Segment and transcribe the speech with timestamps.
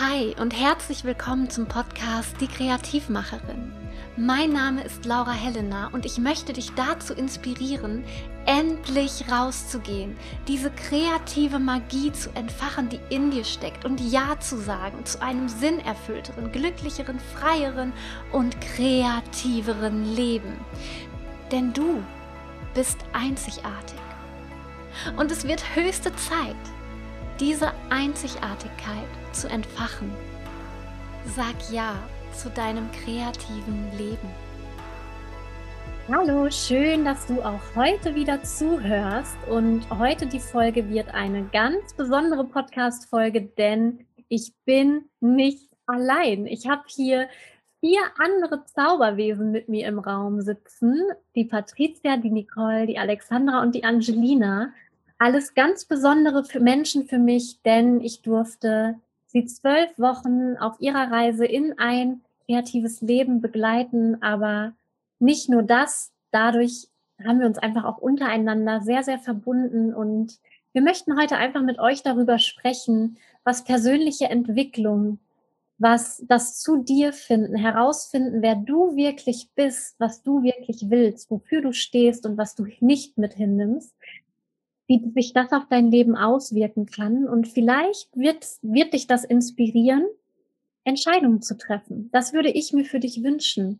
[0.00, 3.70] Hi und herzlich willkommen zum Podcast Die Kreativmacherin.
[4.16, 8.02] Mein Name ist Laura Helena und ich möchte dich dazu inspirieren,
[8.46, 10.16] endlich rauszugehen,
[10.48, 15.50] diese kreative Magie zu entfachen, die in dir steckt und Ja zu sagen zu einem
[15.50, 17.92] sinnerfüllteren, glücklicheren, freieren
[18.32, 20.54] und kreativeren Leben.
[21.52, 22.02] Denn du
[22.72, 24.00] bist einzigartig.
[25.18, 26.56] Und es wird höchste Zeit,
[27.40, 30.12] diese Einzigartigkeit zu entfachen.
[31.24, 31.94] Sag Ja
[32.34, 34.28] zu deinem kreativen Leben.
[36.12, 39.38] Hallo, schön, dass du auch heute wieder zuhörst.
[39.48, 46.46] Und heute die Folge wird eine ganz besondere Podcast-Folge, denn ich bin nicht allein.
[46.46, 47.26] Ich habe hier
[47.80, 50.94] vier andere Zauberwesen mit mir im Raum sitzen.
[51.34, 54.74] Die Patricia, die Nicole, die Alexandra und die Angelina
[55.20, 61.12] alles ganz besondere für Menschen für mich, denn ich durfte sie zwölf Wochen auf ihrer
[61.12, 64.22] Reise in ein kreatives Leben begleiten.
[64.22, 64.72] Aber
[65.18, 66.88] nicht nur das, dadurch
[67.22, 69.92] haben wir uns einfach auch untereinander sehr, sehr verbunden.
[69.92, 70.38] Und
[70.72, 75.18] wir möchten heute einfach mit euch darüber sprechen, was persönliche Entwicklung,
[75.76, 81.60] was das zu dir finden, herausfinden, wer du wirklich bist, was du wirklich willst, wofür
[81.60, 83.94] du stehst und was du nicht mit hinnimmst,
[84.90, 87.28] wie sich das auf dein Leben auswirken kann.
[87.28, 90.04] Und vielleicht wird, wird dich das inspirieren,
[90.82, 92.10] Entscheidungen zu treffen.
[92.12, 93.78] Das würde ich mir für dich wünschen,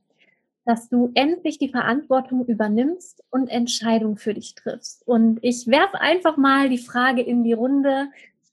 [0.65, 5.05] dass du endlich die Verantwortung übernimmst und Entscheidungen für dich triffst.
[5.05, 8.07] Und ich werfe einfach mal die Frage in die Runde.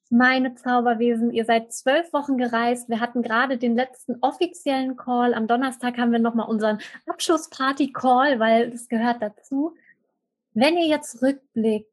[0.09, 2.89] Meine Zauberwesen, ihr seid zwölf Wochen gereist.
[2.89, 5.35] Wir hatten gerade den letzten offiziellen Call.
[5.35, 9.75] Am Donnerstag haben wir nochmal unseren Abschlussparty-Call, weil das gehört dazu.
[10.55, 11.91] Wenn ihr jetzt rückblickt,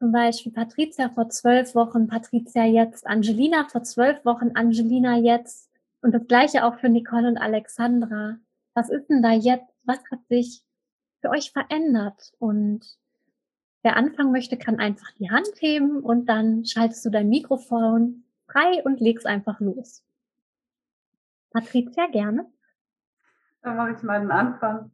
[0.00, 5.70] zum Beispiel Patricia vor zwölf Wochen, Patricia jetzt, Angelina vor zwölf Wochen, Angelina jetzt
[6.00, 8.38] und das gleiche auch für Nicole und Alexandra.
[8.72, 9.70] Was ist denn da jetzt?
[9.84, 10.64] Was hat sich
[11.20, 12.32] für euch verändert?
[12.38, 12.96] Und
[13.82, 18.82] wer anfangen möchte, kann einfach die Hand heben und dann schaltest du dein Mikrofon frei
[18.82, 20.02] und legst einfach los.
[21.50, 22.46] Patricia, gerne.
[23.60, 24.90] Dann mache ich mal den Anfang.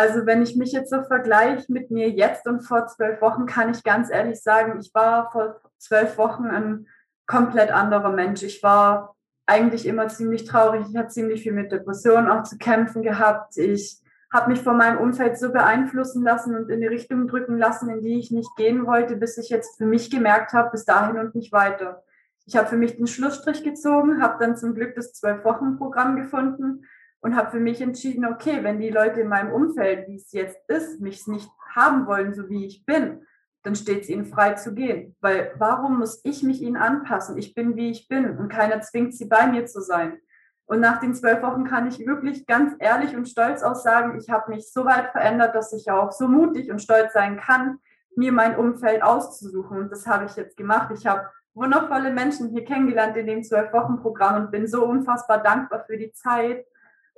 [0.00, 3.70] Also wenn ich mich jetzt so vergleiche mit mir jetzt und vor zwölf Wochen, kann
[3.70, 6.86] ich ganz ehrlich sagen, ich war vor zwölf Wochen ein
[7.26, 8.42] komplett anderer Mensch.
[8.42, 10.86] Ich war eigentlich immer ziemlich traurig.
[10.88, 13.58] Ich habe ziemlich viel mit Depressionen auch zu kämpfen gehabt.
[13.58, 14.00] Ich
[14.32, 18.00] habe mich von meinem Umfeld so beeinflussen lassen und in die Richtung drücken lassen, in
[18.00, 21.34] die ich nicht gehen wollte, bis ich jetzt für mich gemerkt habe, bis dahin und
[21.34, 22.02] nicht weiter.
[22.46, 26.86] Ich habe für mich den Schlussstrich gezogen, habe dann zum Glück das Zwölf-Wochen-Programm gefunden
[27.20, 30.58] und habe für mich entschieden, okay, wenn die Leute in meinem Umfeld, wie es jetzt
[30.68, 33.26] ist, mich nicht haben wollen, so wie ich bin,
[33.62, 35.16] dann steht es ihnen frei zu gehen.
[35.20, 37.36] Weil warum muss ich mich ihnen anpassen?
[37.36, 40.18] Ich bin, wie ich bin und keiner zwingt sie bei mir zu sein.
[40.64, 44.30] Und nach den zwölf Wochen kann ich wirklich ganz ehrlich und stolz auch sagen, ich
[44.30, 47.80] habe mich so weit verändert, dass ich auch so mutig und stolz sein kann,
[48.16, 49.78] mir mein Umfeld auszusuchen.
[49.78, 50.92] Und das habe ich jetzt gemacht.
[50.96, 55.42] Ich habe wundervolle Menschen hier kennengelernt in dem zwölf Wochen Programm und bin so unfassbar
[55.42, 56.64] dankbar für die Zeit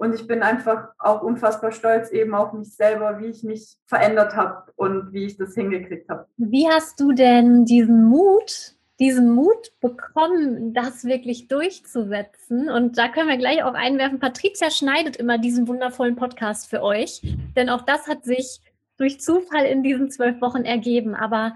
[0.03, 4.35] und ich bin einfach auch unfassbar stolz eben auf mich selber, wie ich mich verändert
[4.35, 6.27] habe und wie ich das hingekriegt habe.
[6.39, 12.69] Wie hast du denn diesen Mut, diesen Mut bekommen, das wirklich durchzusetzen?
[12.69, 14.19] Und da können wir gleich auch einwerfen.
[14.19, 17.23] Patricia schneidet immer diesen wundervollen Podcast für euch,
[17.55, 18.61] denn auch das hat sich
[18.97, 21.15] durch Zufall in diesen zwölf Wochen ergeben.
[21.15, 21.55] Aber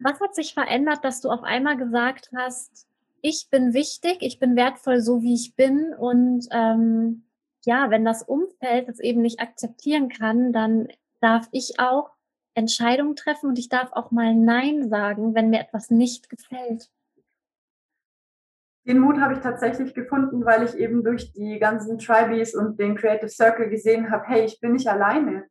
[0.00, 2.88] was hat sich verändert, dass du auf einmal gesagt hast,
[3.22, 7.22] ich bin wichtig, ich bin wertvoll, so wie ich bin und ähm,
[7.64, 10.88] ja, wenn das Umfeld das eben nicht akzeptieren kann, dann
[11.20, 12.10] darf ich auch
[12.54, 16.90] Entscheidungen treffen und ich darf auch mal Nein sagen, wenn mir etwas nicht gefällt.
[18.86, 22.96] Den Mut habe ich tatsächlich gefunden, weil ich eben durch die ganzen Tribes und den
[22.96, 25.48] Creative Circle gesehen habe, hey, ich bin nicht alleine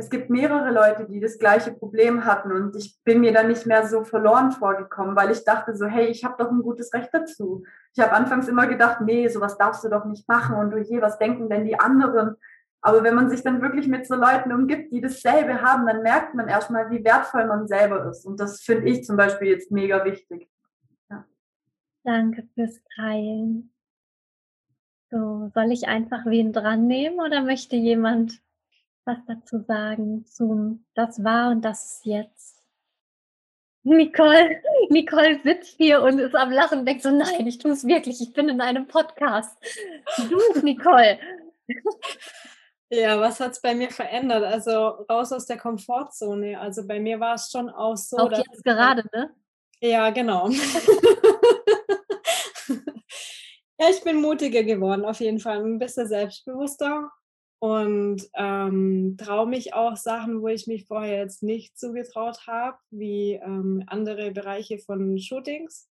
[0.00, 3.66] es gibt mehrere Leute, die das gleiche Problem hatten und ich bin mir dann nicht
[3.66, 7.10] mehr so verloren vorgekommen, weil ich dachte so, hey, ich habe doch ein gutes Recht
[7.12, 7.64] dazu.
[7.94, 11.02] Ich habe anfangs immer gedacht, nee, sowas darfst du doch nicht machen und du je,
[11.02, 12.36] was denken denn die anderen?
[12.80, 16.34] Aber wenn man sich dann wirklich mit so Leuten umgibt, die dasselbe haben, dann merkt
[16.34, 18.24] man erstmal, wie wertvoll man selber ist.
[18.24, 20.48] Und das finde ich zum Beispiel jetzt mega wichtig.
[21.10, 21.26] Ja.
[22.04, 23.70] Danke fürs Teilen.
[25.10, 28.40] So, soll ich einfach wen dran nehmen oder möchte jemand
[29.04, 32.62] was dazu sagen zum Das war und das ist jetzt?
[33.82, 34.60] Nicole,
[34.90, 38.20] Nicole sitzt hier und ist am Lachen und denkt so, nein, ich tue es wirklich,
[38.20, 39.56] ich bin in einem Podcast.
[40.28, 41.18] Du, Nicole.
[42.90, 44.42] Ja, was hat es bei mir verändert?
[44.42, 44.72] Also
[45.10, 46.58] raus aus der Komfortzone.
[46.58, 48.16] Also bei mir war es schon auch so.
[48.18, 49.30] Auch jetzt gerade, ne?
[49.80, 50.50] Ja, genau.
[53.80, 55.64] Ja, ich bin mutiger geworden, auf jeden Fall.
[55.64, 57.10] Ein bisschen selbstbewusster
[57.60, 63.34] und ähm, traue mich auch Sachen, wo ich mich vorher jetzt nicht zugetraut habe, wie
[63.34, 65.86] ähm, andere Bereiche von Shootings.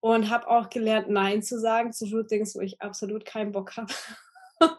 [0.00, 3.92] Und habe auch gelernt, Nein zu sagen zu Shootings, wo ich absolut keinen Bock habe.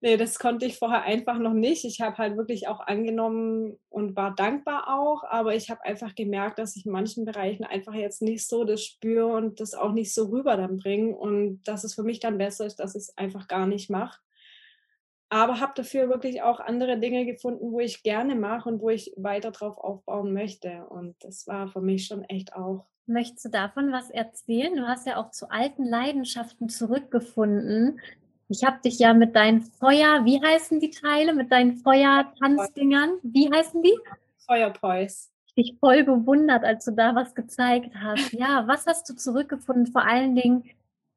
[0.00, 1.84] nee, das konnte ich vorher einfach noch nicht.
[1.84, 6.60] Ich habe halt wirklich auch angenommen und war dankbar auch, aber ich habe einfach gemerkt,
[6.60, 10.14] dass ich in manchen Bereichen einfach jetzt nicht so das spüre und das auch nicht
[10.14, 13.18] so rüber dann bringe und dass es für mich dann besser ist, dass ich es
[13.18, 14.20] einfach gar nicht mache
[15.30, 19.12] aber habe dafür wirklich auch andere Dinge gefunden, wo ich gerne mache und wo ich
[19.16, 20.86] weiter drauf aufbauen möchte.
[20.88, 22.86] Und das war für mich schon echt auch.
[23.06, 24.74] Möchtest du davon was erzählen?
[24.76, 28.00] Du hast ja auch zu alten Leidenschaften zurückgefunden.
[28.48, 33.50] Ich habe dich ja mit deinen Feuer, wie heißen die Teile, mit deinen Feuertanzdingern, wie
[33.50, 33.98] heißen die?
[34.46, 35.30] Feuerpois.
[35.46, 38.32] Ich dich voll bewundert, als du da was gezeigt hast.
[38.32, 39.86] Ja, was hast du zurückgefunden?
[39.86, 40.64] Vor allen Dingen,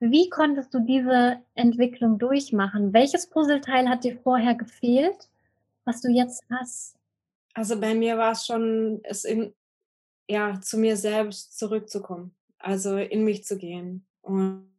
[0.02, 2.92] wie konntest du diese Entwicklung durchmachen?
[2.92, 5.30] Welches Puzzleteil hat dir vorher gefehlt,
[5.86, 6.98] was du jetzt hast?
[7.54, 9.54] Also bei mir war es schon, es in,
[10.28, 14.04] ja, zu mir selbst zurückzukommen, also in mich zu gehen.
[14.22, 14.72] Und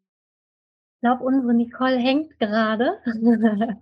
[0.96, 2.98] ich glaube, unsere Nicole hängt gerade.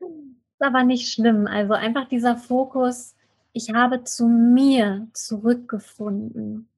[0.00, 1.46] ist aber nicht schlimm.
[1.46, 3.14] Also einfach dieser Fokus,
[3.52, 6.70] ich habe zu mir zurückgefunden.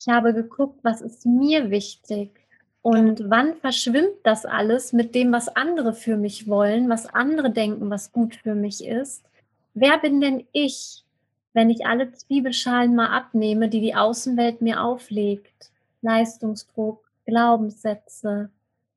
[0.00, 2.43] Ich habe geguckt, was ist mir wichtig
[2.84, 7.88] und wann verschwimmt das alles mit dem, was andere für mich wollen, was andere denken,
[7.88, 9.24] was gut für mich ist?
[9.72, 11.02] Wer bin denn ich,
[11.54, 15.70] wenn ich alle Zwiebelschalen mal abnehme, die die Außenwelt mir auflegt?
[16.02, 18.50] Leistungsdruck, Glaubenssätze.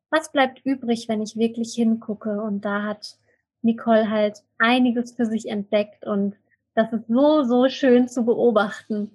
[0.10, 2.42] Was bleibt übrig, wenn ich wirklich hingucke?
[2.42, 3.16] Und da hat
[3.62, 6.36] Nicole halt einiges für sich entdeckt und
[6.76, 9.12] das ist so, so schön zu beobachten.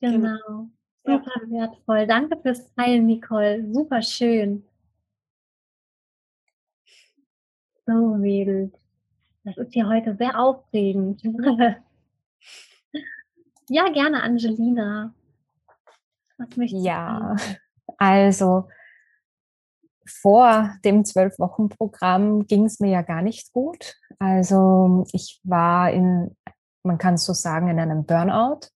[0.00, 0.68] Genau.
[1.04, 1.60] Super ja.
[1.60, 2.06] wertvoll.
[2.06, 3.72] Danke fürs Teilen, Nicole.
[3.72, 4.64] Super schön.
[7.86, 8.72] So, Mädels.
[9.44, 11.22] Das ist hier heute sehr aufregend.
[13.68, 15.12] ja, gerne, Angelina.
[16.38, 17.36] Was möchtest ja,
[17.98, 18.66] also
[20.06, 23.96] vor dem Zwölf-Wochen-Programm ging es mir ja gar nicht gut.
[24.18, 26.36] Also ich war in,
[26.82, 28.68] man kann es so sagen, in einem Burnout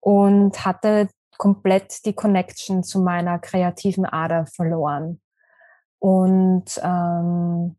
[0.00, 1.08] und hatte
[1.38, 5.20] komplett die Connection zu meiner kreativen Ader verloren.
[5.98, 7.76] Und ähm,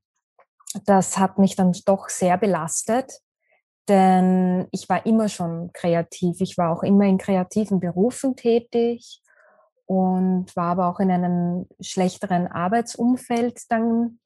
[0.85, 3.21] das hat mich dann doch sehr belastet,
[3.87, 6.41] denn ich war immer schon kreativ.
[6.41, 9.21] Ich war auch immer in kreativen Berufen tätig
[9.85, 14.19] und war aber auch in einem schlechteren Arbeitsumfeld dann,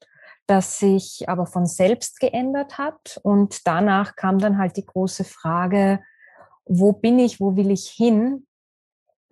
[0.46, 3.20] das sich aber von selbst geändert hat.
[3.22, 6.00] Und danach kam dann halt die große Frage,
[6.64, 8.46] wo bin ich, wo will ich hin?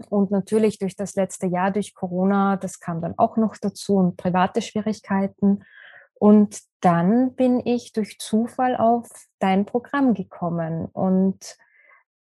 [0.08, 4.16] Und natürlich durch das letzte Jahr, durch Corona, das kam dann auch noch dazu und
[4.16, 5.64] private Schwierigkeiten.
[6.14, 9.08] Und dann bin ich durch Zufall auf
[9.38, 10.86] dein Programm gekommen.
[10.86, 11.56] Und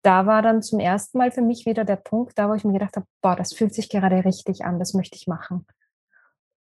[0.02, 2.72] da war dann zum ersten Mal für mich wieder der Punkt, da wo ich mir
[2.72, 5.66] gedacht habe, boah, das fühlt sich gerade richtig an, das möchte ich machen.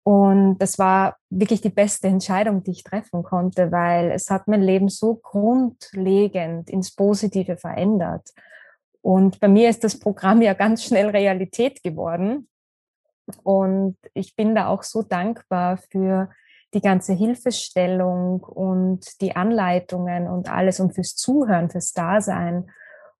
[0.06, 4.62] Und das war wirklich die beste Entscheidung, die ich treffen konnte, weil es hat mein
[4.62, 8.30] Leben so grundlegend ins Positive verändert.
[9.06, 12.48] Und bei mir ist das Programm ja ganz schnell Realität geworden.
[13.44, 16.28] Und ich bin da auch so dankbar für
[16.74, 22.68] die ganze Hilfestellung und die Anleitungen und alles und fürs Zuhören, fürs Dasein.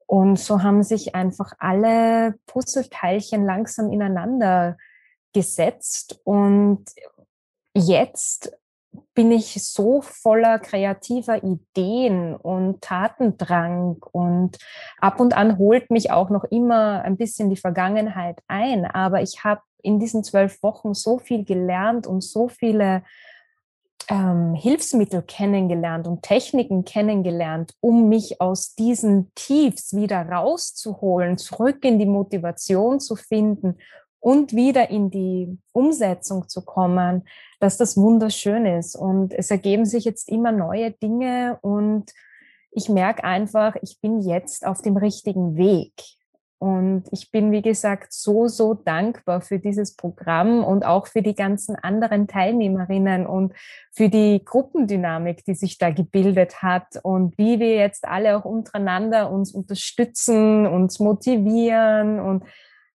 [0.07, 4.77] Und so haben sich einfach alle Puzzleteilchen langsam ineinander
[5.33, 6.21] gesetzt.
[6.25, 6.85] Und
[7.75, 8.59] jetzt
[9.17, 14.59] bin ich so voller kreativer Ideen und Tatendrang und
[15.01, 18.85] ab und an holt mich auch noch immer ein bisschen die Vergangenheit ein.
[18.85, 23.05] Aber ich habe in diesen zwölf Wochen so viel gelernt und so viele
[24.09, 31.99] ähm, Hilfsmittel kennengelernt und Techniken kennengelernt, um mich aus diesen Tiefs wieder rauszuholen, zurück in
[31.99, 33.79] die Motivation zu finden
[34.27, 37.23] und wieder in die Umsetzung zu kommen,
[37.61, 38.97] dass das wunderschön ist.
[38.97, 42.11] Und es ergeben sich jetzt immer neue Dinge und
[42.73, 45.93] ich merke einfach, ich bin jetzt auf dem richtigen Weg.
[46.59, 51.37] Und ich bin, wie gesagt, so, so dankbar für dieses Programm und auch für die
[51.37, 53.53] ganzen anderen Teilnehmerinnen und
[53.93, 59.31] für die Gruppendynamik, die sich da gebildet hat und wie wir jetzt alle auch untereinander
[59.31, 62.43] uns unterstützen, uns motivieren und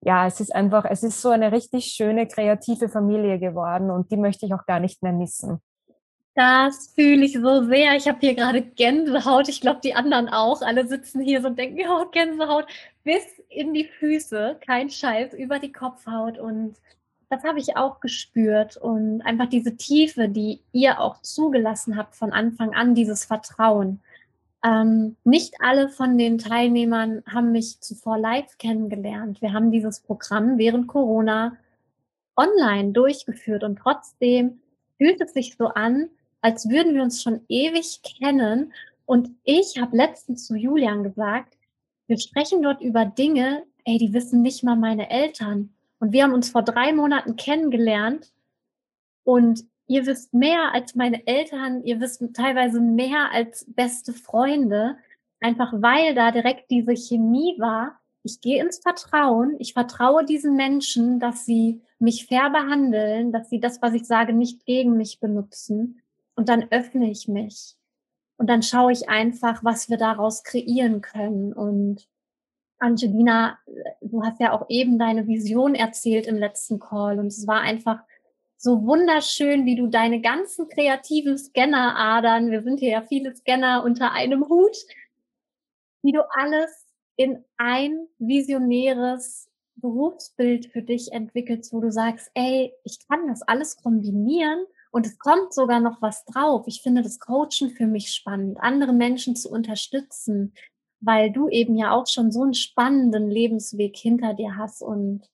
[0.02, 4.18] ja, es ist einfach, es ist so eine richtig schöne, kreative Familie geworden und die
[4.18, 5.60] möchte ich auch gar nicht mehr missen.
[6.36, 7.96] Das fühle ich so sehr.
[7.96, 9.50] Ich habe hier gerade Gänsehaut.
[9.50, 10.62] Ich glaube, die anderen auch.
[10.62, 12.68] Alle sitzen hier so und denken, ja, Gänsehaut.
[13.04, 16.76] Bis in die Füße, kein Scheiß, über die Kopfhaut und
[17.30, 22.32] das habe ich auch gespürt und einfach diese Tiefe, die ihr auch zugelassen habt von
[22.32, 24.02] Anfang an, dieses Vertrauen.
[24.64, 29.42] Ähm, nicht alle von den Teilnehmern haben mich zuvor live kennengelernt.
[29.42, 31.58] Wir haben dieses Programm während Corona
[32.36, 34.60] online durchgeführt und trotzdem
[34.98, 36.10] fühlt es sich so an,
[36.42, 38.74] als würden wir uns schon ewig kennen.
[39.06, 41.58] Und ich habe letztens zu Julian gesagt,
[42.08, 45.74] wir sprechen dort über Dinge, ey, die wissen nicht mal meine Eltern.
[46.00, 48.32] Und wir haben uns vor drei Monaten kennengelernt
[49.24, 54.98] und ihr wisst mehr als meine Eltern, ihr wisst teilweise mehr als beste Freunde,
[55.40, 58.00] einfach weil da direkt diese Chemie war.
[58.24, 63.60] Ich gehe ins Vertrauen, ich vertraue diesen Menschen, dass sie mich fair behandeln, dass sie
[63.60, 66.02] das, was ich sage, nicht gegen mich benutzen.
[66.36, 67.76] Und dann öffne ich mich.
[68.38, 71.54] Und dann schaue ich einfach, was wir daraus kreieren können.
[71.54, 72.08] Und
[72.80, 73.58] Angelina,
[74.02, 78.04] du hast ja auch eben deine Vision erzählt im letzten Call und es war einfach
[78.58, 84.12] so wunderschön, wie du deine ganzen kreativen Scanneradern, wir sind hier ja viele Scanner unter
[84.12, 84.76] einem Hut,
[86.02, 86.86] wie du alles
[87.16, 93.78] in ein visionäres Berufsbild für dich entwickelst, wo du sagst, ey, ich kann das alles
[93.78, 96.66] kombinieren und es kommt sogar noch was drauf.
[96.68, 100.54] Ich finde das Coachen für mich spannend, andere Menschen zu unterstützen,
[101.00, 104.82] weil du eben ja auch schon so einen spannenden Lebensweg hinter dir hast.
[104.82, 105.30] Und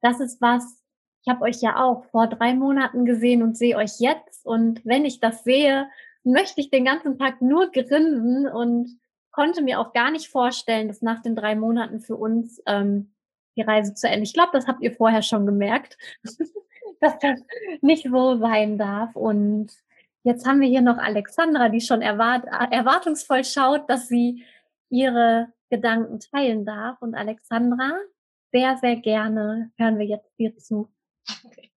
[0.00, 0.81] das ist was,
[1.22, 4.44] ich habe euch ja auch vor drei Monaten gesehen und sehe euch jetzt.
[4.44, 5.88] Und wenn ich das sehe,
[6.24, 8.98] möchte ich den ganzen Tag nur grinsen und
[9.30, 13.12] konnte mir auch gar nicht vorstellen, dass nach den drei Monaten für uns ähm,
[13.56, 14.24] die Reise zu Ende.
[14.24, 15.96] Ich glaube, das habt ihr vorher schon gemerkt,
[17.00, 17.40] dass das
[17.80, 19.14] nicht so sein darf.
[19.14, 19.72] Und
[20.24, 24.44] jetzt haben wir hier noch Alexandra, die schon erwart erwartungsvoll schaut, dass sie
[24.88, 27.00] ihre Gedanken teilen darf.
[27.00, 27.92] Und Alexandra,
[28.52, 30.90] sehr, sehr gerne hören wir jetzt dir zu.
[31.44, 31.70] Okay.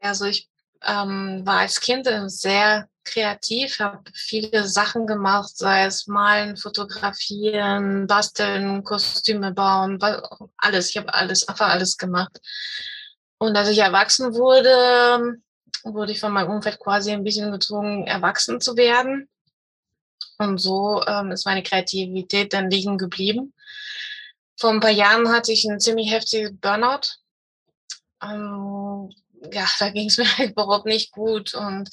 [0.00, 0.48] Also ich
[0.82, 8.82] ähm, war als Kind sehr kreativ, habe viele Sachen gemacht, sei es malen, fotografieren, basteln,
[8.82, 9.98] Kostüme bauen,
[10.56, 10.90] alles.
[10.90, 12.40] Ich habe alles, einfach alles gemacht.
[13.38, 15.38] Und als ich erwachsen wurde,
[15.84, 19.28] wurde ich von meinem Umfeld quasi ein bisschen gezwungen, erwachsen zu werden.
[20.38, 23.54] Und so ähm, ist meine Kreativität dann liegen geblieben.
[24.58, 27.18] Vor ein paar Jahren hatte ich einen ziemlich heftigen Burnout.
[28.24, 29.10] Ähm,
[29.52, 31.54] ja, da ging es mir überhaupt nicht gut.
[31.54, 31.90] Und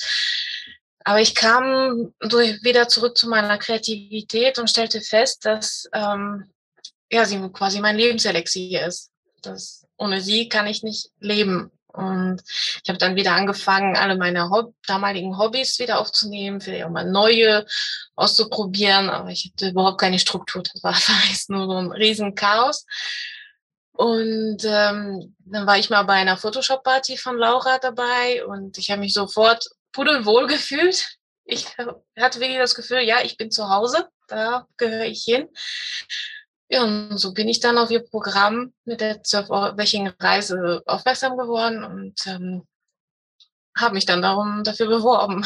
[1.04, 6.52] aber ich kam durch, wieder zurück zu meiner Kreativität und stellte fest, dass ähm,
[7.12, 9.12] ja, sie quasi mein Lebenselixier ist.
[9.42, 11.72] Das, ohne sie kann ich nicht leben.
[11.88, 16.90] Und ich habe dann wieder angefangen, alle meine Hob damaligen Hobbys wieder aufzunehmen, vielleicht auch
[16.90, 17.66] mal neue
[18.16, 19.10] auszuprobieren.
[19.10, 20.64] Aber ich hatte überhaupt keine Struktur.
[20.64, 20.94] Das war
[21.26, 22.86] alles nur so ein Riesenchaos.
[23.94, 29.02] Und ähm, dann war ich mal bei einer Photoshop-Party von Laura dabei und ich habe
[29.02, 31.18] mich sofort pudelwohl gefühlt.
[31.44, 35.50] Ich hatte wirklich das Gefühl, ja, ich bin zu Hause, da gehöre ich hin.
[36.70, 41.84] Ja, und so bin ich dann auf ihr Programm mit der zwölfwöchigen Reise aufmerksam geworden
[41.84, 42.66] und ähm,
[43.78, 45.46] habe mich dann darum dafür beworben.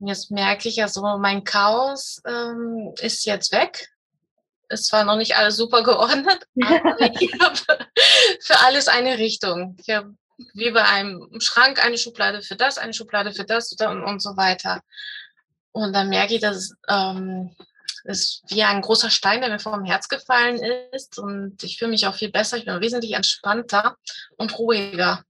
[0.00, 3.88] Und jetzt merke ich also, mein Chaos ähm, ist jetzt weg.
[4.68, 7.56] Ist zwar noch nicht alles super geordnet, aber ich habe
[8.40, 9.76] für alles eine Richtung.
[9.80, 10.14] Ich habe
[10.54, 14.36] wie bei einem Schrank eine Schublade für das, eine Schublade für das und, und so
[14.36, 14.80] weiter.
[15.72, 17.54] Und dann merke ich, dass ähm,
[18.04, 20.60] ist wie ein großer Stein, der mir vom Herz gefallen
[20.92, 21.18] ist.
[21.18, 22.58] Und ich fühle mich auch viel besser.
[22.58, 23.96] Ich bin wesentlich entspannter
[24.36, 25.24] und ruhiger.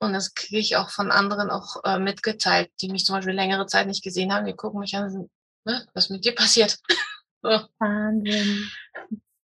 [0.00, 3.66] Und das kriege ich auch von anderen auch äh, mitgeteilt, die mich zum Beispiel längere
[3.66, 4.46] Zeit nicht gesehen haben.
[4.46, 5.30] Die gucken mich an
[5.94, 6.78] was mit dir passiert?
[7.42, 8.70] Wahnsinn.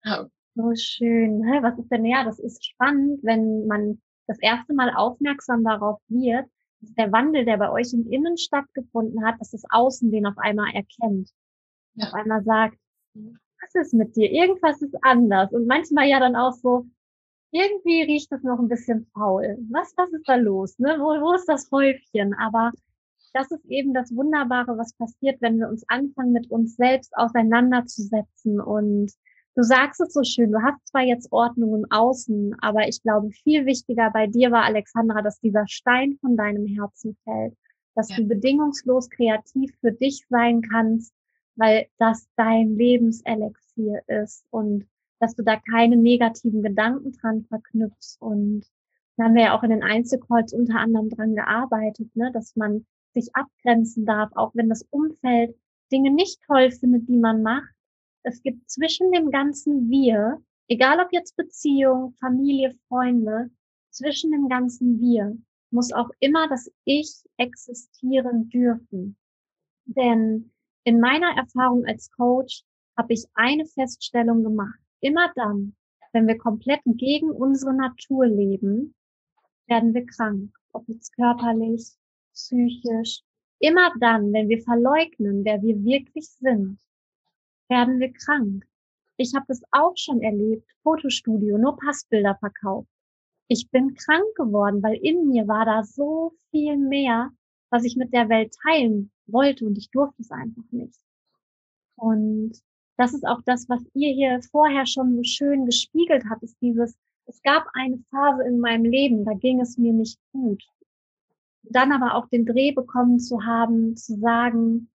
[0.05, 0.27] Ja.
[0.55, 1.43] So schön.
[1.63, 6.47] Was ist denn, ja, das ist spannend, wenn man das erste Mal aufmerksam darauf wird,
[6.81, 10.39] dass der Wandel, der bei euch im Innen stattgefunden hat, dass das Außen den auf
[10.39, 11.31] einmal erkennt
[12.03, 12.79] auf einmal sagt,
[13.15, 14.31] was ist mit dir?
[14.31, 15.53] Irgendwas ist anders.
[15.53, 16.87] Und manchmal ja dann auch so,
[17.51, 19.57] irgendwie riecht es noch ein bisschen faul.
[19.71, 20.79] Was, was ist da los?
[20.79, 20.97] Ne?
[20.99, 22.35] Wo, wo ist das Häufchen?
[22.35, 22.73] Aber
[23.33, 28.61] das ist eben das Wunderbare, was passiert, wenn wir uns anfangen, mit uns selbst auseinanderzusetzen.
[28.61, 29.13] Und
[29.55, 33.31] du sagst es so schön, du hast zwar jetzt Ordnung im Außen, aber ich glaube,
[33.31, 37.55] viel wichtiger bei dir war, Alexandra, dass dieser Stein von deinem Herzen fällt,
[37.95, 38.17] dass ja.
[38.17, 41.13] du bedingungslos kreativ für dich sein kannst,
[41.57, 44.87] weil das dein Lebenselixier ist und
[45.19, 48.19] dass du da keine negativen Gedanken dran verknüpfst.
[48.21, 48.65] Und
[49.17, 52.85] da haben wir ja auch in den Einzelcalls unter anderem dran gearbeitet, ne, dass man
[53.17, 55.57] sich abgrenzen darf, auch wenn das Umfeld
[55.91, 57.73] Dinge nicht toll findet, die man macht,
[58.23, 63.51] es gibt zwischen dem ganzen Wir, egal ob jetzt Beziehung, Familie, Freunde,
[63.91, 65.37] zwischen dem ganzen Wir
[65.71, 69.17] muss auch immer das Ich existieren dürfen.
[69.85, 70.51] Denn
[70.85, 72.63] in meiner Erfahrung als Coach
[72.97, 74.79] habe ich eine Feststellung gemacht.
[75.01, 75.77] Immer dann,
[76.13, 78.95] wenn wir komplett gegen unsere Natur leben,
[79.67, 80.51] werden wir krank.
[80.73, 81.97] Ob jetzt körperlich,
[82.37, 83.23] psychisch.
[83.59, 86.79] Immer dann, wenn wir verleugnen, wer wir wirklich sind,
[87.69, 88.65] werden wir krank.
[89.17, 90.69] Ich habe das auch schon erlebt.
[90.83, 92.89] Fotostudio, nur Passbilder verkauft.
[93.49, 97.31] Ich bin krank geworden, weil in mir war da so viel mehr,
[97.71, 101.01] was ich mit der Welt teilen wollte und ich durfte es einfach nicht.
[101.97, 102.53] Und
[102.97, 106.97] das ist auch das, was ihr hier vorher schon so schön gespiegelt habt, ist dieses,
[107.27, 110.63] es gab eine Phase in meinem Leben, da ging es mir nicht gut.
[111.71, 114.89] Dann aber auch den Dreh bekommen zu haben, zu sagen,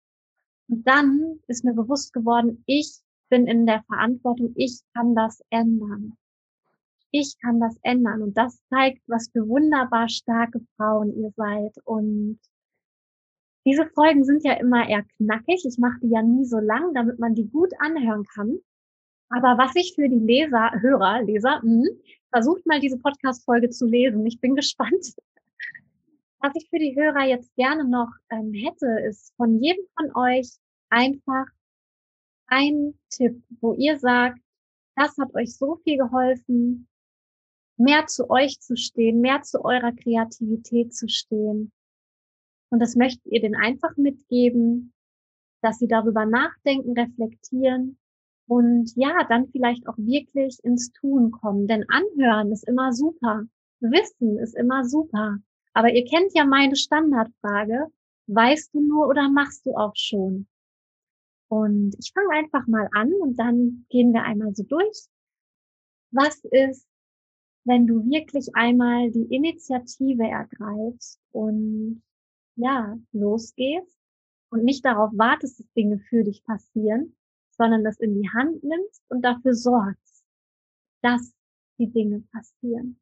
[0.68, 6.14] und dann ist mir bewusst geworden, ich bin in der Verantwortung, ich kann das ändern.
[7.12, 8.22] Ich kann das ändern.
[8.22, 11.76] Und das zeigt, was für wunderbar starke Frauen ihr seid.
[11.84, 12.40] Und
[13.66, 15.66] diese Folgen sind ja immer eher knackig.
[15.66, 18.58] Ich mache die ja nie so lang, damit man die gut anhören kann.
[19.30, 21.90] Aber was ich für die Leser, Hörer, Leser, mh,
[22.32, 24.26] versucht mal diese Podcast-Folge zu lesen.
[24.26, 25.14] Ich bin gespannt.
[26.42, 30.50] Was ich für die Hörer jetzt gerne noch ähm, hätte, ist von jedem von euch
[30.90, 31.46] einfach
[32.48, 34.40] ein Tipp, wo ihr sagt,
[34.96, 36.88] das hat euch so viel geholfen,
[37.78, 41.72] mehr zu euch zu stehen, mehr zu eurer Kreativität zu stehen.
[42.72, 44.94] Und das möchtet ihr den einfach mitgeben,
[45.62, 48.00] dass sie darüber nachdenken, reflektieren
[48.48, 51.68] und ja, dann vielleicht auch wirklich ins Tun kommen.
[51.68, 53.44] Denn anhören ist immer super.
[53.80, 55.38] Wissen ist immer super.
[55.74, 57.88] Aber ihr kennt ja meine Standardfrage.
[58.28, 60.48] Weißt du nur oder machst du auch schon?
[61.50, 65.06] Und ich fange einfach mal an und dann gehen wir einmal so durch.
[66.12, 66.88] Was ist,
[67.66, 72.02] wenn du wirklich einmal die Initiative ergreifst und
[72.56, 73.98] ja, losgehst
[74.50, 77.18] und nicht darauf wartest, dass Dinge für dich passieren,
[77.52, 80.24] sondern das in die Hand nimmst und dafür sorgst,
[81.02, 81.34] dass
[81.78, 83.01] die Dinge passieren.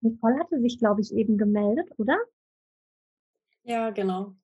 [0.00, 2.18] Nicole hatte sich, glaube ich, eben gemeldet, oder?
[3.62, 4.34] Ja, genau.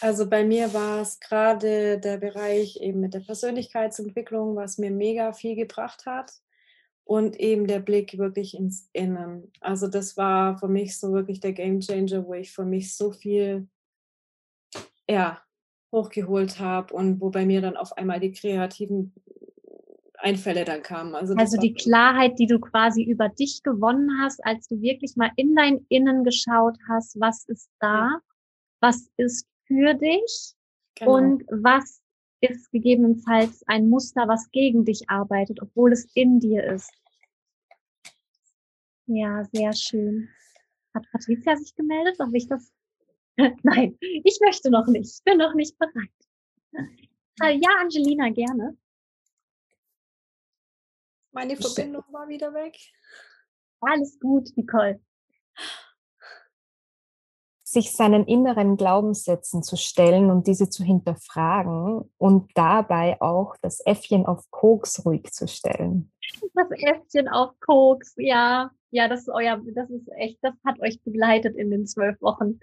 [0.00, 5.32] Also bei mir war es gerade der Bereich eben mit der Persönlichkeitsentwicklung, was mir mega
[5.32, 6.32] viel gebracht hat
[7.04, 9.52] und eben der Blick wirklich ins Innen.
[9.60, 13.12] Also das war für mich so wirklich der Game Changer, wo ich für mich so
[13.12, 13.68] viel
[15.08, 15.42] ja,
[15.92, 19.12] hochgeholt habe und wo bei mir dann auf einmal die kreativen
[20.22, 21.14] Einfälle dann kamen.
[21.14, 25.30] Also, also die Klarheit, die du quasi über dich gewonnen hast, als du wirklich mal
[25.36, 28.20] in dein Innen geschaut hast, was ist da,
[28.80, 30.54] was ist für dich
[30.94, 31.16] genau.
[31.16, 32.00] und was
[32.40, 36.90] ist gegebenenfalls ein Muster, was gegen dich arbeitet, obwohl es in dir ist.
[39.06, 40.28] Ja, sehr schön.
[40.94, 42.18] Hat Patricia sich gemeldet?
[42.18, 42.72] Darf ich das?
[43.62, 45.16] Nein, ich möchte noch nicht.
[45.16, 46.10] Ich bin noch nicht bereit.
[47.42, 48.76] Äh, ja, Angelina, gerne.
[51.32, 52.76] Meine Verbindung war wieder weg.
[53.80, 55.00] Alles gut, Nicole.
[57.62, 64.26] Sich seinen inneren Glaubenssätzen zu stellen und diese zu hinterfragen und dabei auch das Äffchen
[64.26, 66.12] auf Koks ruhig zu stellen.
[66.54, 68.70] Das Äffchen auf Koks, ja.
[68.92, 72.60] Ja, das ist euer, das ist echt, das hat euch begleitet in den zwölf Wochen.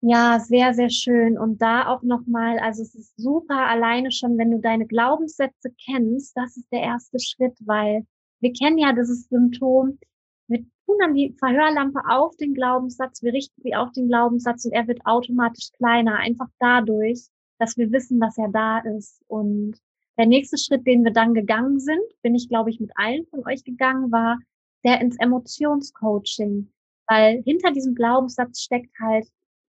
[0.00, 1.36] Ja, sehr, sehr schön.
[1.38, 6.36] Und da auch nochmal, also es ist super alleine schon, wenn du deine Glaubenssätze kennst,
[6.36, 8.06] das ist der erste Schritt, weil
[8.40, 9.98] wir kennen ja dieses Symptom,
[10.46, 14.72] wir tun dann die Verhörlampe auf den Glaubenssatz, wir richten sie auf den Glaubenssatz und
[14.72, 17.26] er wird automatisch kleiner, einfach dadurch,
[17.58, 19.20] dass wir wissen, dass er da ist.
[19.26, 19.78] Und
[20.16, 23.44] der nächste Schritt, den wir dann gegangen sind, bin ich, glaube ich, mit allen von
[23.46, 24.38] euch gegangen, war,
[24.84, 26.70] der ins Emotionscoaching.
[27.08, 29.26] Weil hinter diesem Glaubenssatz steckt halt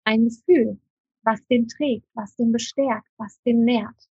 [0.09, 0.79] ein Gefühl,
[1.23, 4.09] was den trägt, was den bestärkt, was den nährt.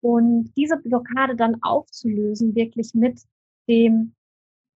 [0.00, 3.20] Und diese Blockade dann aufzulösen, wirklich mit
[3.68, 4.14] dem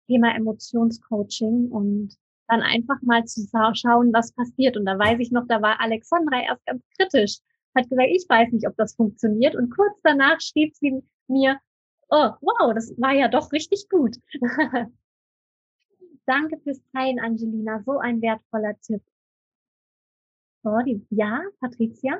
[0.07, 2.17] Thema Emotionscoaching und
[2.47, 4.77] dann einfach mal zu schauen, was passiert.
[4.77, 7.39] Und da weiß ich noch, da war Alexandra erst ganz kritisch,
[7.75, 9.55] hat gesagt, ich weiß nicht, ob das funktioniert.
[9.55, 11.59] Und kurz danach schrieb sie mir,
[12.09, 14.15] oh, wow, das war ja doch richtig gut.
[16.25, 17.83] Danke fürs Teilen, Angelina.
[17.85, 19.01] So ein wertvoller Tipp.
[20.67, 22.19] So, die, ja, Patricia?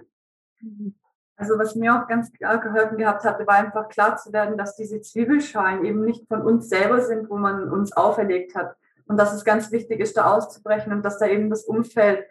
[1.35, 4.75] Also was mir auch ganz klar geholfen gehabt hatte, war einfach klar zu werden, dass
[4.75, 8.75] diese Zwiebelschalen eben nicht von uns selber sind, wo man uns auferlegt hat.
[9.05, 12.25] Und dass es ganz wichtig ist, da auszubrechen und dass da eben das Umfeld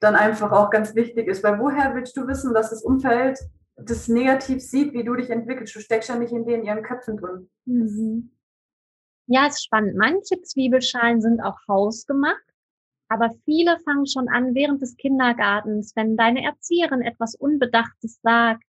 [0.00, 1.44] dann einfach auch ganz wichtig ist.
[1.44, 3.38] Weil woher willst du wissen, dass das Umfeld
[3.76, 5.74] das negativ sieht, wie du dich entwickelst.
[5.74, 7.48] Du steckst ja nicht in denen ihren Köpfen drin.
[7.64, 8.30] Mhm.
[9.26, 9.96] Ja, ist spannend.
[9.96, 12.42] Manche Zwiebelschalen sind auch hausgemacht,
[13.12, 18.64] aber viele fangen schon an während des Kindergartens, wenn deine Erzieherin etwas Unbedachtes sagt,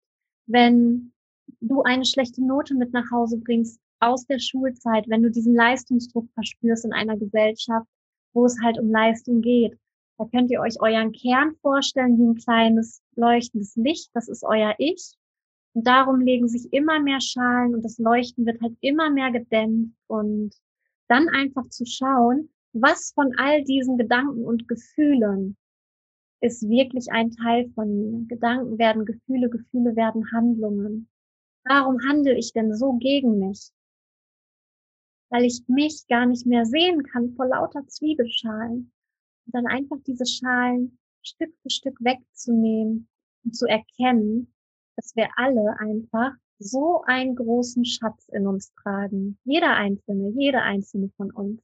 [0.46, 1.12] wenn
[1.60, 6.28] du eine schlechte Note mit nach Hause bringst aus der Schulzeit, wenn du diesen Leistungsdruck
[6.34, 7.86] verspürst in einer Gesellschaft,
[8.32, 9.78] wo es halt um Leistung geht.
[10.18, 14.10] Da könnt ihr euch euren Kern vorstellen wie ein kleines leuchtendes Licht.
[14.12, 15.14] Das ist euer Ich.
[15.74, 19.94] Und darum legen sich immer mehr Schalen und das Leuchten wird halt immer mehr gedämmt
[20.08, 20.52] und
[21.06, 25.56] dann einfach zu schauen, was von all diesen Gedanken und Gefühlen
[26.40, 28.26] ist wirklich ein Teil von mir.
[28.26, 31.08] Gedanken werden Gefühle, Gefühle werden Handlungen.
[31.64, 33.70] Warum handle ich denn so gegen mich?
[35.30, 38.92] Weil ich mich gar nicht mehr sehen kann vor lauter Zwiebelschalen.
[39.46, 43.08] Und dann einfach diese Schalen Stück für Stück wegzunehmen
[43.44, 44.52] und zu erkennen,
[44.96, 49.38] dass wir alle einfach so einen großen Schatz in uns tragen.
[49.44, 51.60] Jeder einzelne, jede einzelne von uns.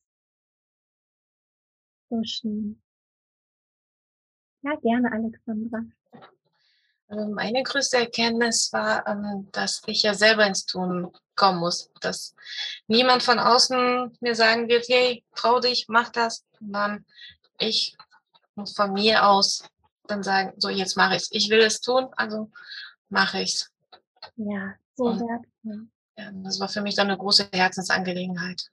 [2.11, 2.83] So schön.
[4.63, 5.85] Ja, gerne, Alexandra.
[7.09, 11.91] Also meine größte Erkenntnis war, ähm, dass ich ja selber ins Tun kommen muss.
[12.01, 12.35] Dass
[12.87, 16.45] niemand von außen mir sagen wird, hey, trau dich, mach das.
[16.59, 17.07] sondern
[17.59, 17.97] ich
[18.55, 19.65] muss von mir aus
[20.07, 21.29] dann sagen, so jetzt mache ich es.
[21.33, 22.51] Ich will es tun, also
[23.09, 23.73] mache ich es.
[24.37, 25.89] Ja, so wertvoll.
[26.17, 28.71] Ja, das war für mich dann eine große Herzensangelegenheit.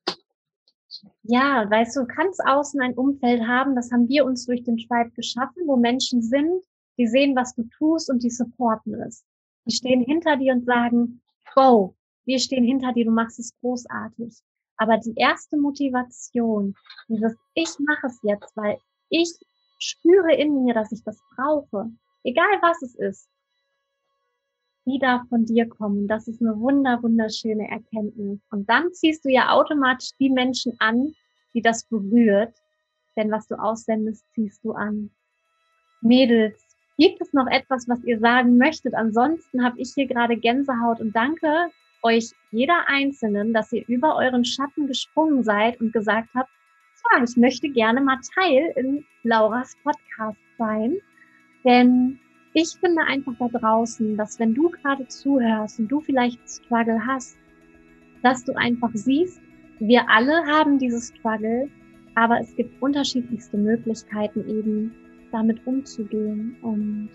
[1.24, 4.78] Ja, weißt du, du kannst außen ein Umfeld haben, das haben wir uns durch den
[4.78, 6.64] Schweib geschaffen, wo Menschen sind,
[6.98, 9.26] die sehen, was du tust und die supporten es.
[9.66, 11.22] Die stehen hinter dir und sagen,
[11.56, 14.36] go, wir stehen hinter dir, du machst es großartig.
[14.78, 16.76] Aber die erste Motivation,
[17.08, 18.78] dieses Ich mache es jetzt, weil
[19.10, 19.32] ich
[19.80, 21.90] spüre in mir, dass ich das brauche,
[22.24, 23.30] egal was es ist,
[24.86, 26.08] die darf von dir kommen.
[26.08, 28.40] Das ist eine wunder, wunderschöne Erkenntnis.
[28.52, 31.14] Und dann ziehst du ja automatisch die Menschen an,
[31.54, 32.54] die das berührt.
[33.16, 35.10] Denn was du aussendest, ziehst du an.
[36.02, 36.62] Mädels,
[36.98, 38.94] gibt es noch etwas, was ihr sagen möchtet?
[38.94, 41.70] Ansonsten habe ich hier gerade Gänsehaut und danke
[42.04, 46.50] euch jeder Einzelnen, dass ihr über euren Schatten gesprungen seid und gesagt habt,
[47.12, 50.98] ja, ich möchte gerne mal Teil in Lauras Podcast sein.
[51.64, 52.20] Denn
[52.58, 57.38] ich finde einfach da draußen, dass wenn du gerade zuhörst und du vielleicht Struggle hast,
[58.24, 59.42] dass du einfach siehst,
[59.80, 61.70] wir alle haben dieses Struggle,
[62.16, 64.96] aber es gibt unterschiedlichste Möglichkeiten eben
[65.34, 66.56] damit umzugehen.
[66.62, 67.10] Und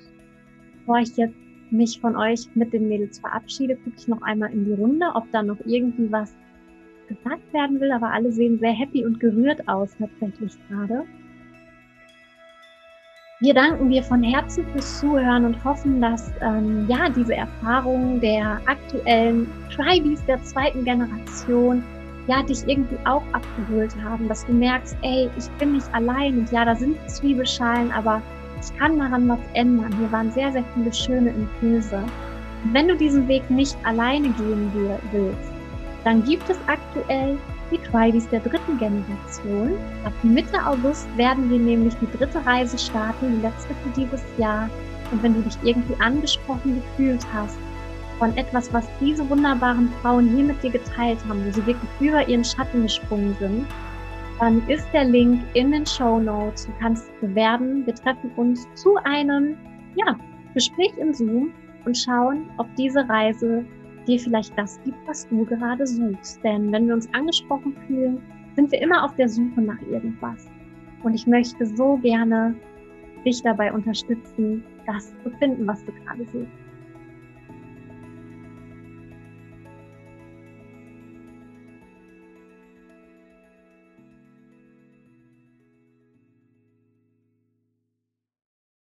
[0.81, 1.35] bevor ich jetzt
[1.71, 5.25] mich von euch mit den Mädels verabschiede, gucke ich noch einmal in die Runde, ob
[5.33, 6.37] da noch irgendwie was
[7.09, 11.07] gesagt werden will, aber alle sehen sehr happy und gerührt aus tatsächlich gerade.
[13.43, 18.61] Wir danken dir von Herzen fürs Zuhören und hoffen, dass ähm, ja diese Erfahrungen der
[18.67, 21.83] aktuellen Tribes der zweiten Generation
[22.27, 26.53] ja dich irgendwie auch abgeholt haben, dass du merkst, ey, ich bin nicht allein und
[26.53, 28.21] ja, da sind Zwiebelschalen, aber
[28.61, 29.91] ich kann daran was ändern.
[29.99, 31.97] Hier waren sehr, sehr viele schöne Impulse.
[32.63, 34.71] Und wenn du diesen Weg nicht alleine gehen
[35.13, 35.51] willst,
[36.05, 37.39] dann gibt es aktuell
[37.71, 39.73] die Tribes der dritten Generation.
[40.05, 44.69] Ab Mitte August werden wir nämlich die dritte Reise starten, die letzte für dieses Jahr.
[45.11, 47.59] Und wenn du dich irgendwie angesprochen gefühlt hast
[48.19, 52.27] von etwas, was diese wunderbaren Frauen hier mit dir geteilt haben, wo sie wirklich über
[52.29, 53.67] ihren Schatten gesprungen sind,
[54.39, 56.67] dann ist der Link in den Show Notes.
[56.67, 57.85] Du kannst bewerben.
[57.87, 59.57] Wir treffen uns zu einem
[59.97, 60.17] ja,
[60.55, 61.53] Gespräch im Zoom
[61.85, 63.65] und schauen, ob diese Reise
[64.07, 66.43] dir vielleicht das gibt, was du gerade suchst.
[66.45, 68.21] Denn wenn wir uns angesprochen fühlen,
[68.57, 70.49] sind wir immer auf der Suche nach irgendwas.
[71.03, 72.55] Und ich möchte so gerne
[73.25, 76.60] dich dabei unterstützen, das zu finden, was du gerade suchst.